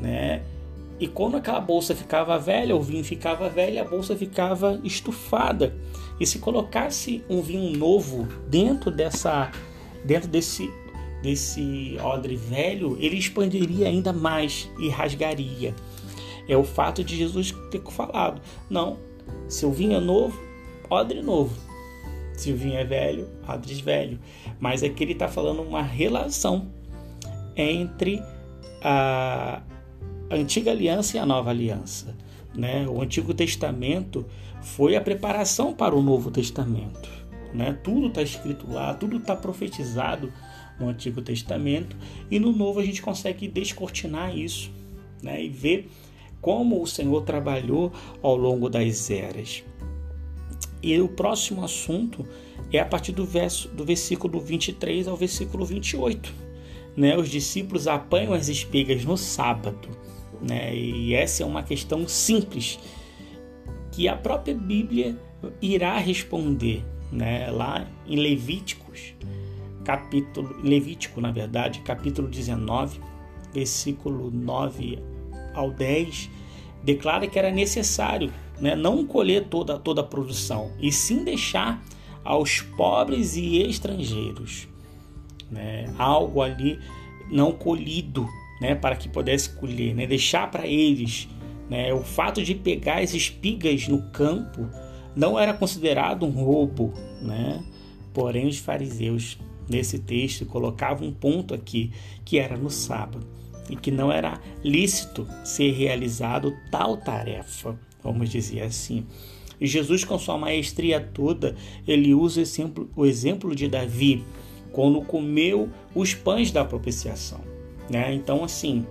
né? 0.00 0.42
E 0.98 1.06
quando 1.06 1.36
aquela 1.36 1.60
bolsa 1.60 1.94
ficava 1.94 2.38
velha, 2.38 2.74
o 2.74 2.80
vinho 2.80 3.04
ficava 3.04 3.50
velho, 3.50 3.80
a 3.80 3.84
bolsa 3.84 4.16
ficava 4.16 4.80
estufada. 4.82 5.74
E 6.18 6.26
se 6.26 6.38
colocasse 6.38 7.22
um 7.28 7.42
vinho 7.42 7.76
novo 7.76 8.26
dentro 8.48 8.90
dessa 8.90 9.50
dentro 10.06 10.28
desse 10.28 10.70
desse 11.22 11.96
odre 12.00 12.36
velho, 12.36 12.96
ele 13.00 13.16
expandiria 13.16 13.88
ainda 13.88 14.12
mais 14.12 14.70
e 14.78 14.88
rasgaria. 14.88 15.74
É 16.48 16.56
o 16.56 16.62
fato 16.62 17.02
de 17.02 17.16
Jesus 17.16 17.52
ter 17.70 17.82
falado: 17.90 18.40
não, 18.70 18.98
se 19.48 19.66
o 19.66 19.72
vinho 19.72 19.96
é 19.96 20.00
novo, 20.00 20.40
odre 20.88 21.20
novo. 21.22 21.56
Se 22.34 22.52
o 22.52 22.56
vinho 22.56 22.76
é 22.76 22.84
velho, 22.84 23.28
odre 23.48 23.74
velho. 23.74 24.20
Mas 24.60 24.82
aqui 24.82 25.02
ele 25.02 25.12
está 25.12 25.26
falando 25.26 25.62
uma 25.62 25.82
relação 25.82 26.68
entre 27.56 28.22
a 28.82 29.62
antiga 30.30 30.70
aliança 30.70 31.16
e 31.16 31.20
a 31.20 31.26
nova 31.26 31.50
aliança. 31.50 32.14
Né? 32.54 32.86
O 32.88 33.02
Antigo 33.02 33.34
Testamento 33.34 34.26
foi 34.62 34.96
a 34.96 35.00
preparação 35.00 35.74
para 35.74 35.94
o 35.94 36.02
Novo 36.02 36.30
Testamento. 36.30 37.15
Né? 37.56 37.76
Tudo 37.82 38.08
está 38.08 38.20
escrito 38.20 38.70
lá, 38.70 38.92
tudo 38.92 39.16
está 39.16 39.34
profetizado 39.34 40.30
no 40.78 40.90
Antigo 40.90 41.22
Testamento 41.22 41.96
e 42.30 42.38
no 42.38 42.52
Novo 42.52 42.80
a 42.80 42.84
gente 42.84 43.00
consegue 43.00 43.48
descortinar 43.48 44.36
isso 44.36 44.70
né? 45.22 45.42
e 45.42 45.48
ver 45.48 45.90
como 46.38 46.82
o 46.82 46.86
Senhor 46.86 47.22
trabalhou 47.22 47.90
ao 48.22 48.36
longo 48.36 48.68
das 48.68 49.10
eras. 49.10 49.64
E 50.82 51.00
o 51.00 51.08
próximo 51.08 51.64
assunto 51.64 52.26
é 52.70 52.78
a 52.78 52.84
partir 52.84 53.12
do, 53.12 53.24
verso, 53.24 53.68
do 53.68 53.86
versículo 53.86 54.38
23 54.38 55.08
ao 55.08 55.16
versículo 55.16 55.64
28. 55.64 56.32
Né? 56.94 57.16
Os 57.16 57.30
discípulos 57.30 57.88
apanham 57.88 58.34
as 58.34 58.48
espigas 58.48 59.02
no 59.02 59.16
sábado. 59.16 59.88
Né? 60.46 60.76
E 60.76 61.14
essa 61.14 61.42
é 61.42 61.46
uma 61.46 61.62
questão 61.62 62.06
simples 62.06 62.78
que 63.92 64.06
a 64.08 64.14
própria 64.14 64.54
Bíblia 64.54 65.16
irá 65.60 65.96
responder, 65.98 66.84
né? 67.10 67.50
Lá 67.50 67.86
em 68.06 68.16
Levíticos, 68.16 69.14
capítulo 69.84 70.56
Levítico, 70.62 71.20
na 71.20 71.30
verdade, 71.30 71.80
capítulo 71.80 72.28
19, 72.28 73.00
versículo 73.52 74.30
9 74.30 74.98
ao 75.54 75.70
10, 75.70 76.30
declara 76.82 77.26
que 77.26 77.38
era 77.38 77.50
necessário, 77.50 78.32
né, 78.60 78.74
não 78.74 79.06
colher 79.06 79.44
toda 79.48 79.78
toda 79.78 80.00
a 80.00 80.04
produção, 80.04 80.72
e 80.80 80.90
sim 80.90 81.24
deixar 81.24 81.82
aos 82.24 82.60
pobres 82.60 83.36
e 83.36 83.62
estrangeiros, 83.62 84.68
né, 85.50 85.92
algo 85.98 86.42
ali 86.42 86.78
não 87.30 87.52
colhido, 87.52 88.28
né, 88.60 88.74
para 88.74 88.96
que 88.96 89.08
pudesse 89.08 89.50
colher, 89.50 89.94
né, 89.94 90.06
deixar 90.06 90.50
para 90.50 90.66
eles 90.66 91.28
né? 91.68 91.92
O 91.92 92.02
fato 92.02 92.42
de 92.42 92.54
pegar 92.54 93.00
as 93.00 93.14
espigas 93.14 93.88
no 93.88 94.02
campo 94.10 94.68
não 95.16 95.38
era 95.38 95.54
considerado 95.54 96.24
um 96.26 96.30
roubo, 96.30 96.92
né? 97.22 97.64
porém 98.12 98.46
os 98.46 98.58
fariseus 98.58 99.38
nesse 99.68 99.98
texto 99.98 100.46
colocavam 100.46 101.08
um 101.08 101.12
ponto 101.12 101.52
aqui 101.52 101.90
que 102.24 102.38
era 102.38 102.56
no 102.56 102.70
sábado 102.70 103.26
e 103.68 103.76
que 103.76 103.90
não 103.90 104.12
era 104.12 104.40
lícito 104.62 105.26
ser 105.44 105.72
realizado 105.72 106.54
tal 106.70 106.96
tarefa, 106.96 107.78
vamos 108.02 108.30
dizer 108.30 108.62
assim. 108.62 109.04
E 109.60 109.66
Jesus, 109.66 110.04
com 110.04 110.18
sua 110.18 110.38
maestria 110.38 111.00
toda, 111.00 111.56
ele 111.86 112.14
usa 112.14 112.42
o 112.94 113.04
exemplo, 113.04 113.54
de 113.54 113.68
Davi 113.68 114.24
quando 114.72 115.00
comeu 115.02 115.70
os 115.94 116.14
pães 116.14 116.50
da 116.50 116.64
propiciação. 116.64 117.40
Né? 117.90 118.14
Então, 118.14 118.44
assim, 118.44 118.86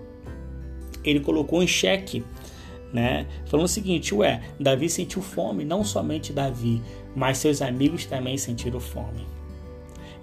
ele 1.03 1.20
colocou 1.20 1.62
em 1.62 1.67
xeque 1.67 2.24
né? 2.96 3.28
Falando 3.46 3.66
o 3.66 3.70
seguinte, 3.70 4.16
ué, 4.16 4.42
Davi 4.58 4.90
sentiu 4.90 5.22
fome, 5.22 5.66
não 5.66 5.84
somente 5.84 6.32
Davi, 6.32 6.82
mas 7.14 7.40
seus 7.40 7.62
amigos 7.62 8.06
também 8.06 8.38
sentiram 8.38 8.80
fome. 8.80 9.28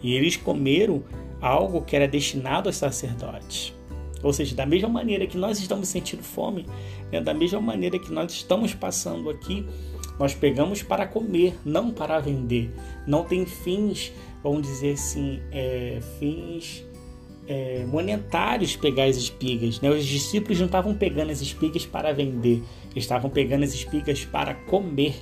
E 0.03 0.15
eles 0.15 0.37
comeram 0.37 1.05
algo 1.39 1.83
que 1.83 1.95
era 1.95 2.09
destinado 2.09 2.71
aos 2.71 2.77
sacerdotes. 2.77 3.75
Ou 4.23 4.33
seja, 4.33 4.57
da 4.57 4.65
mesma 4.65 4.89
maneira 4.89 5.27
que 5.27 5.37
nós 5.37 5.59
estamos 5.59 5.87
sentindo 5.89 6.23
fome, 6.23 6.65
né? 7.13 7.21
da 7.21 7.35
mesma 7.35 7.61
maneira 7.61 7.99
que 7.99 8.11
nós 8.11 8.33
estamos 8.33 8.73
passando 8.73 9.29
aqui, 9.29 9.67
nós 10.19 10.35
pegamos 10.35 10.83
para 10.83 11.07
comer, 11.07 11.55
não 11.67 11.91
para 11.91 12.21
vender. 12.21 12.75
Não 13.07 13.23
tem 13.23 13.45
fins, 13.45 14.13
vamos 14.43 14.63
dizer 14.63 14.95
assim, 14.95 15.43
é, 15.53 15.99
fins 16.19 16.87
é, 17.47 17.85
monetários 17.87 18.77
pegar 18.77 19.05
as 19.05 19.17
espigas. 19.17 19.81
Né? 19.81 19.91
Os 19.91 20.05
discípulos 20.05 20.59
não 20.59 20.67
estavam 20.67 20.95
pegando 20.95 21.31
as 21.31 21.41
espigas 21.41 21.85
para 21.85 22.13
vender, 22.13 22.63
estavam 22.95 23.31
pegando 23.31 23.65
as 23.65 23.75
espigas 23.75 24.25
para 24.25 24.55
comer. 24.55 25.15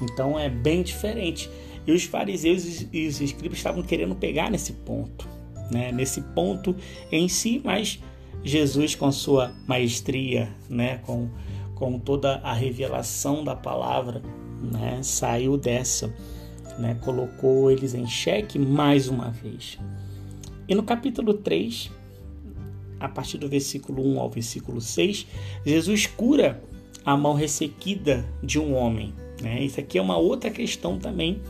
Então 0.00 0.38
é 0.38 0.48
bem 0.48 0.82
diferente. 0.82 1.50
E 1.86 1.92
os 1.92 2.04
fariseus 2.04 2.86
e 2.92 3.06
os 3.06 3.20
escribas 3.20 3.58
estavam 3.58 3.82
querendo 3.82 4.14
pegar 4.14 4.50
nesse 4.50 4.72
ponto, 4.72 5.26
né? 5.70 5.90
nesse 5.90 6.20
ponto 6.20 6.76
em 7.10 7.28
si, 7.28 7.60
mas 7.64 7.98
Jesus, 8.44 8.94
com 8.94 9.10
sua 9.10 9.52
maestria, 9.66 10.48
né? 10.68 10.98
com, 10.98 11.28
com 11.74 11.98
toda 11.98 12.36
a 12.36 12.52
revelação 12.52 13.42
da 13.42 13.56
palavra, 13.56 14.22
né? 14.60 15.00
saiu 15.02 15.56
dessa, 15.56 16.14
né? 16.78 16.98
colocou 17.02 17.70
eles 17.70 17.94
em 17.94 18.06
xeque 18.06 18.58
mais 18.58 19.08
uma 19.08 19.30
vez. 19.30 19.78
E 20.70 20.74
no 20.76 20.84
capítulo 20.84 21.34
3, 21.34 21.90
a 23.00 23.08
partir 23.08 23.38
do 23.38 23.48
versículo 23.48 24.06
1 24.06 24.20
ao 24.20 24.30
versículo 24.30 24.80
6, 24.80 25.26
Jesus 25.66 26.06
cura 26.06 26.62
a 27.04 27.16
mão 27.16 27.34
ressequida 27.34 28.24
de 28.40 28.60
um 28.60 28.76
homem. 28.76 29.12
Né? 29.42 29.64
Isso 29.64 29.80
aqui 29.80 29.98
é 29.98 30.02
uma 30.02 30.16
outra 30.16 30.48
questão 30.48 30.96
também 30.96 31.42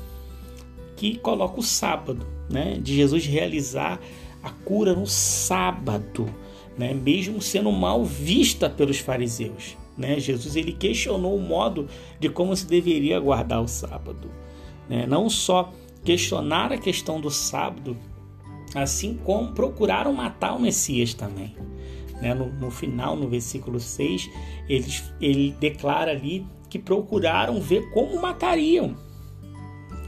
que 0.96 1.18
coloca 1.18 1.60
o 1.60 1.62
sábado, 1.62 2.26
né? 2.48 2.78
de 2.80 2.96
Jesus 2.96 3.26
realizar 3.26 4.00
a 4.42 4.48
cura 4.48 4.94
no 4.94 5.06
sábado, 5.06 6.26
né? 6.78 6.94
mesmo 6.94 7.42
sendo 7.42 7.70
mal 7.70 8.02
vista 8.02 8.70
pelos 8.70 9.00
fariseus. 9.00 9.76
Né? 9.98 10.18
Jesus 10.18 10.56
ele 10.56 10.72
questionou 10.72 11.36
o 11.36 11.42
modo 11.42 11.86
de 12.18 12.30
como 12.30 12.56
se 12.56 12.66
deveria 12.66 13.20
guardar 13.20 13.60
o 13.60 13.68
sábado. 13.68 14.30
Né? 14.88 15.04
Não 15.06 15.28
só 15.28 15.70
questionar 16.02 16.72
a 16.72 16.78
questão 16.78 17.20
do 17.20 17.30
sábado, 17.30 17.94
assim 18.74 19.18
como 19.24 19.52
procuraram 19.52 20.12
matar 20.12 20.54
o 20.54 20.60
Messias 20.60 21.14
também. 21.14 21.54
Né? 22.20 22.34
No, 22.34 22.52
no, 22.52 22.70
final, 22.70 23.16
no 23.16 23.28
versículo 23.28 23.80
6, 23.80 24.30
eles, 24.68 25.12
ele 25.20 25.54
declara 25.58 26.10
ali 26.10 26.46
que 26.68 26.78
procuraram 26.78 27.60
ver 27.60 27.90
como 27.90 28.20
matariam. 28.20 28.96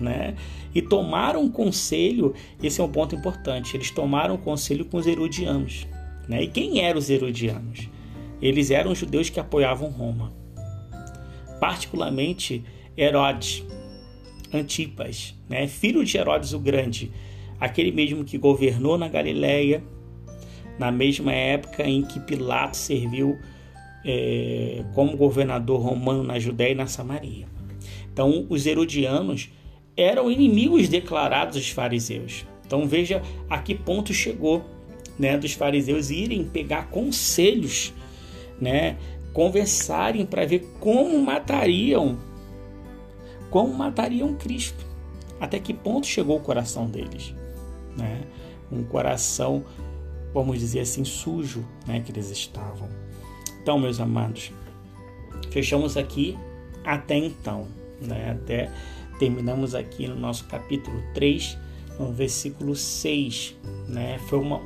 Né? 0.00 0.36
E 0.74 0.80
tomaram 0.80 1.48
conselho, 1.50 2.34
esse 2.62 2.80
é 2.80 2.84
um 2.84 2.90
ponto 2.90 3.14
importante, 3.14 3.76
eles 3.76 3.90
tomaram 3.90 4.36
conselho 4.36 4.84
com 4.84 4.96
os 4.96 5.06
herodianos. 5.06 5.86
Né? 6.28 6.44
E 6.44 6.46
quem 6.48 6.80
eram 6.80 6.98
os 6.98 7.10
herodianos? 7.10 7.88
Eles 8.40 8.70
eram 8.70 8.94
judeus 8.94 9.30
que 9.30 9.40
apoiavam 9.40 9.90
Roma. 9.90 10.32
Particularmente 11.60 12.64
Herodes, 12.96 13.64
Antipas, 14.52 15.34
né? 15.48 15.66
filho 15.66 16.04
de 16.04 16.16
Herodes 16.16 16.52
o 16.52 16.58
Grande, 16.58 17.10
aquele 17.62 17.92
mesmo 17.92 18.24
que 18.24 18.36
governou 18.36 18.98
na 18.98 19.06
Galiléia 19.06 19.84
na 20.80 20.90
mesma 20.90 21.30
época 21.32 21.88
em 21.88 22.02
que 22.02 22.18
Pilatos 22.18 22.80
serviu 22.80 23.38
é, 24.04 24.84
como 24.94 25.16
governador 25.16 25.80
romano 25.80 26.24
na 26.24 26.40
Judéia 26.40 26.72
e 26.72 26.74
na 26.74 26.88
Samaria. 26.88 27.46
Então, 28.12 28.46
os 28.48 28.66
herodianos 28.66 29.48
eram 29.96 30.28
inimigos 30.28 30.88
declarados 30.88 31.54
dos 31.54 31.70
fariseus. 31.70 32.44
Então, 32.66 32.88
veja 32.88 33.22
a 33.48 33.58
que 33.60 33.76
ponto 33.76 34.12
chegou 34.12 34.64
né, 35.16 35.38
dos 35.38 35.52
fariseus 35.52 36.10
irem 36.10 36.42
pegar 36.42 36.88
conselhos, 36.90 37.94
né, 38.60 38.96
conversarem 39.32 40.26
para 40.26 40.44
ver 40.44 40.66
como 40.80 41.16
matariam, 41.20 42.18
como 43.50 43.72
matariam 43.72 44.34
Cristo. 44.34 44.84
Até 45.38 45.60
que 45.60 45.72
ponto 45.72 46.08
chegou 46.08 46.38
o 46.38 46.40
coração 46.40 46.86
deles 46.86 47.40
né? 47.96 48.22
um 48.70 48.82
coração, 48.84 49.64
vamos 50.32 50.58
dizer 50.58 50.80
assim, 50.80 51.04
sujo 51.04 51.64
né? 51.86 52.00
que 52.00 52.10
eles 52.12 52.30
estavam. 52.30 52.88
Então, 53.62 53.78
meus 53.78 54.00
amados, 54.00 54.50
fechamos 55.50 55.96
aqui 55.96 56.36
até 56.84 57.16
então, 57.16 57.68
né? 58.00 58.30
até 58.32 58.70
terminamos 59.18 59.74
aqui 59.74 60.08
no 60.08 60.16
nosso 60.16 60.44
capítulo 60.46 61.00
3, 61.14 61.56
no 61.98 62.12
versículo 62.12 62.74
6. 62.74 63.56
Né? 63.88 64.18
Foi 64.26 64.38
uma, 64.38 64.60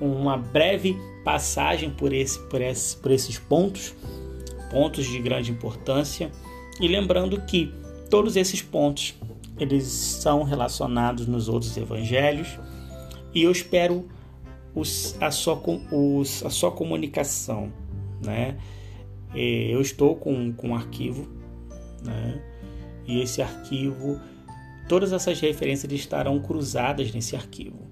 uma 0.00 0.36
breve 0.36 0.96
passagem 1.24 1.90
por, 1.90 2.12
esse, 2.12 2.38
por, 2.48 2.60
esse, 2.60 2.96
por 2.98 3.10
esses 3.10 3.38
pontos, 3.38 3.94
pontos 4.70 5.06
de 5.06 5.18
grande 5.18 5.50
importância, 5.50 6.30
e 6.80 6.86
lembrando 6.86 7.40
que 7.42 7.72
todos 8.10 8.36
esses 8.36 8.62
pontos 8.62 9.14
eles 9.58 9.84
são 9.84 10.42
relacionados 10.42 11.26
nos 11.26 11.48
outros 11.48 11.76
evangelhos 11.76 12.58
e 13.34 13.42
eu 13.42 13.50
espero 13.50 14.06
os, 14.74 15.16
a, 15.20 15.30
sua, 15.30 15.60
os, 15.90 16.44
a 16.44 16.50
sua 16.50 16.70
comunicação. 16.70 17.72
Né? 18.24 18.56
Eu 19.34 19.80
estou 19.80 20.16
com, 20.16 20.52
com 20.52 20.68
um 20.68 20.74
arquivo 20.74 21.28
né? 22.04 22.42
e 23.06 23.20
esse 23.20 23.40
arquivo, 23.40 24.20
todas 24.88 25.12
essas 25.12 25.40
referências 25.40 25.90
estarão 25.92 26.38
cruzadas 26.40 27.12
nesse 27.12 27.34
arquivo. 27.34 27.86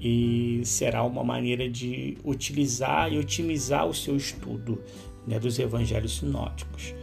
e 0.00 0.60
será 0.64 1.02
uma 1.02 1.24
maneira 1.24 1.68
de 1.68 2.16
utilizar 2.24 3.12
e 3.12 3.18
otimizar 3.18 3.86
o 3.86 3.94
seu 3.94 4.16
estudo 4.16 4.80
né, 5.26 5.38
dos 5.38 5.58
evangelhos 5.58 6.18
sinóticos. 6.18 6.94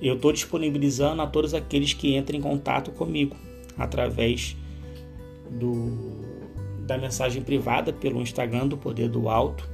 Eu 0.00 0.16
estou 0.16 0.32
disponibilizando 0.32 1.22
a 1.22 1.26
todos 1.26 1.54
aqueles 1.54 1.92
que 1.92 2.16
entrem 2.16 2.40
em 2.40 2.42
contato 2.42 2.90
comigo 2.90 3.36
através 3.76 4.56
do, 5.50 5.92
da 6.80 6.98
mensagem 6.98 7.42
privada 7.42 7.92
pelo 7.92 8.20
Instagram 8.20 8.68
do 8.68 8.76
Poder 8.76 9.08
do 9.08 9.28
Alto. 9.28 9.68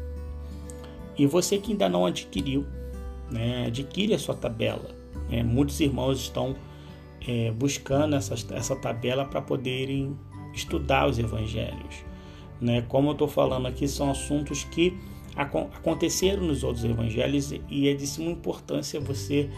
E 1.19 1.27
você 1.27 1.59
que 1.59 1.73
ainda 1.73 1.89
não 1.89 2.07
adquiriu, 2.07 2.65
né, 3.31 3.67
adquire 3.67 4.15
a 4.15 4.19
sua 4.19 4.35
tabela. 4.35 4.91
Né? 5.29 5.43
Muitos 5.43 5.81
irmãos 5.81 6.21
estão 6.21 6.57
é, 7.27 7.51
buscando 7.51 8.17
essa, 8.17 8.35
essa 8.55 8.77
tabela 8.77 9.25
para 9.25 9.41
poderem 9.43 10.17
estudar 10.55 11.09
os 11.09 11.19
evangelhos. 11.19 12.05
Né? 12.61 12.83
Como 12.83 13.09
eu 13.09 13.13
estou 13.13 13.29
falando 13.29 13.67
aqui, 13.67 13.87
são 13.89 14.11
assuntos 14.11 14.65
que 14.65 14.97
aconteceram 15.37 16.43
nos 16.43 16.63
outros 16.65 16.85
evangelhos 16.85 17.53
e 17.69 17.89
é 17.89 17.95
de 17.95 18.07
suma 18.07 18.31
importância 18.31 19.01
você 19.01 19.49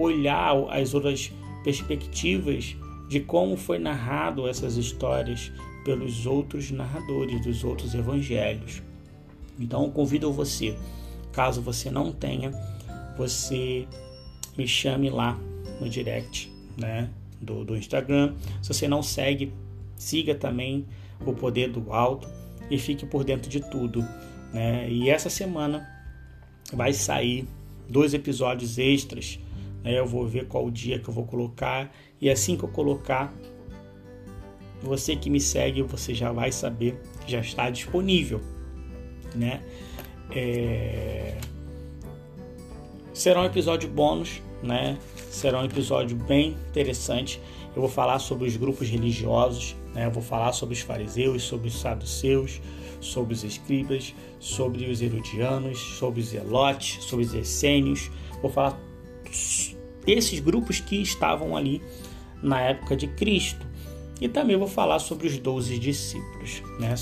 olhar 0.00 0.54
as 0.70 0.94
outras 0.94 1.32
perspectivas 1.62 2.76
de 3.08 3.20
como 3.20 3.56
foi 3.56 3.78
narrado 3.78 4.48
essas 4.48 4.76
histórias 4.76 5.52
pelos 5.84 6.26
outros 6.26 6.70
narradores 6.70 7.42
dos 7.42 7.64
outros 7.64 7.94
evangelhos. 7.94 8.82
Então 9.58 9.90
convido 9.90 10.32
você, 10.32 10.76
caso 11.32 11.60
você 11.60 11.90
não 11.90 12.12
tenha, 12.12 12.52
você 13.16 13.86
me 14.56 14.66
chame 14.66 15.10
lá 15.10 15.38
no 15.80 15.88
direct, 15.88 16.52
né, 16.76 17.10
do, 17.40 17.64
do 17.64 17.76
Instagram. 17.76 18.34
Se 18.62 18.72
você 18.72 18.86
não 18.86 19.02
segue, 19.02 19.52
siga 19.96 20.34
também 20.34 20.86
o 21.24 21.32
Poder 21.32 21.70
do 21.70 21.92
Alto 21.92 22.28
e 22.70 22.78
fique 22.78 23.04
por 23.04 23.24
dentro 23.24 23.50
de 23.50 23.60
tudo. 23.60 24.06
Né? 24.52 24.88
E 24.90 25.10
essa 25.10 25.28
semana 25.28 25.86
vai 26.72 26.92
sair 26.92 27.46
dois 27.88 28.14
episódios 28.14 28.78
extras. 28.78 29.38
Eu 29.84 30.06
vou 30.06 30.26
ver 30.26 30.46
qual 30.46 30.70
dia 30.70 30.98
que 30.98 31.08
eu 31.08 31.14
vou 31.14 31.24
colocar 31.24 31.90
e 32.20 32.28
assim 32.28 32.56
que 32.56 32.64
eu 32.64 32.68
colocar, 32.68 33.32
você 34.82 35.16
que 35.16 35.30
me 35.30 35.40
segue, 35.40 35.82
você 35.82 36.14
já 36.14 36.32
vai 36.32 36.52
saber 36.52 37.00
que 37.24 37.32
já 37.32 37.40
está 37.40 37.70
disponível, 37.70 38.40
né? 39.34 39.62
É... 40.30 41.38
Será 43.12 43.42
um 43.42 43.44
episódio 43.44 43.88
bônus, 43.88 44.40
né? 44.62 44.98
Será 45.30 45.60
um 45.60 45.64
episódio 45.64 46.16
bem 46.16 46.56
interessante. 46.68 47.40
Eu 47.74 47.82
vou 47.82 47.90
falar 47.90 48.18
sobre 48.18 48.48
os 48.48 48.56
grupos 48.56 48.88
religiosos, 48.88 49.76
né? 49.94 50.06
Eu 50.06 50.10
vou 50.10 50.22
falar 50.22 50.52
sobre 50.52 50.74
os 50.74 50.80
fariseus, 50.80 51.42
sobre 51.42 51.68
os 51.68 51.78
saduceus, 51.78 52.60
sobre 53.00 53.34
os 53.34 53.44
escribas, 53.44 54.14
sobre 54.38 54.90
os 54.90 55.00
herodianos, 55.02 55.78
sobre 55.78 56.20
os 56.20 56.28
zelotes, 56.28 57.04
sobre 57.04 57.24
os 57.24 57.34
essênios. 57.34 58.10
Vou 58.42 58.50
falar 58.50 58.78
desses 60.04 60.40
grupos 60.40 60.80
que 60.80 61.00
estavam 61.00 61.56
ali 61.56 61.82
na 62.42 62.60
época 62.60 62.96
de 62.96 63.06
Cristo. 63.06 63.66
E 64.20 64.28
também 64.28 64.56
vou 64.56 64.68
falar 64.68 64.98
sobre 64.98 65.26
os 65.26 65.38
doze 65.38 65.78
discípulos. 65.78 66.62
Né? 66.78 66.94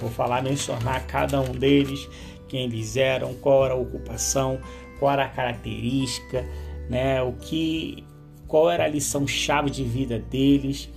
Vou 0.00 0.10
falar, 0.10 0.42
mencionar 0.42 1.06
cada 1.06 1.40
um 1.40 1.52
deles, 1.52 2.08
quem 2.48 2.64
eles 2.64 2.96
eram, 2.96 3.34
qual 3.34 3.64
era 3.64 3.74
a 3.74 3.76
ocupação, 3.76 4.58
qual 4.98 5.12
era 5.12 5.24
a 5.24 5.28
característica, 5.28 6.46
né? 6.88 7.22
o 7.22 7.32
que, 7.32 8.04
qual 8.46 8.70
era 8.70 8.84
a 8.84 8.88
lição 8.88 9.26
chave 9.26 9.70
de 9.70 9.84
vida 9.84 10.18
deles, 10.18 10.88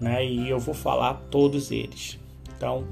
né? 0.00 0.24
E 0.24 0.48
eu 0.48 0.58
vou 0.58 0.74
falar 0.74 1.14
todos 1.30 1.70
eles. 1.70 2.18
Então, 2.56 2.86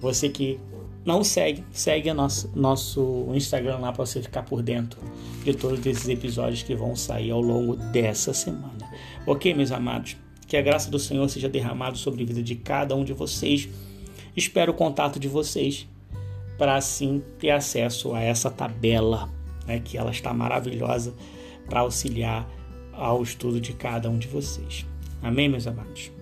você 0.00 0.28
que 0.28 0.58
não 1.04 1.24
segue, 1.24 1.64
segue 1.72 2.10
o 2.10 2.14
nosso, 2.14 2.50
nosso 2.54 3.28
Instagram 3.34 3.78
lá 3.78 3.92
para 3.92 4.06
você 4.06 4.22
ficar 4.22 4.42
por 4.42 4.62
dentro 4.62 5.00
de 5.44 5.52
todos 5.54 5.84
esses 5.84 6.08
episódios 6.08 6.62
que 6.62 6.74
vão 6.74 6.94
sair 6.94 7.30
ao 7.30 7.40
longo 7.40 7.74
dessa 7.76 8.32
semana. 8.32 8.88
Ok, 9.26 9.52
meus 9.54 9.72
amados? 9.72 10.16
Que 10.46 10.56
a 10.56 10.62
graça 10.62 10.90
do 10.90 10.98
Senhor 10.98 11.28
seja 11.28 11.48
derramada 11.48 11.96
sobre 11.96 12.22
a 12.22 12.26
vida 12.26 12.42
de 12.42 12.54
cada 12.54 12.94
um 12.94 13.04
de 13.04 13.12
vocês. 13.12 13.68
Espero 14.36 14.72
o 14.72 14.74
contato 14.74 15.18
de 15.18 15.26
vocês 15.26 15.88
para 16.56 16.76
assim 16.76 17.22
ter 17.38 17.50
acesso 17.50 18.14
a 18.14 18.20
essa 18.20 18.50
tabela, 18.50 19.28
né, 19.66 19.80
que 19.80 19.98
ela 19.98 20.10
está 20.10 20.32
maravilhosa 20.32 21.14
para 21.68 21.80
auxiliar 21.80 22.48
ao 22.92 23.22
estudo 23.22 23.60
de 23.60 23.72
cada 23.72 24.08
um 24.08 24.18
de 24.18 24.28
vocês. 24.28 24.86
Amém, 25.20 25.48
meus 25.48 25.66
amados? 25.66 26.12